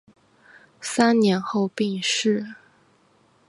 [0.81, 2.55] 三年后病逝。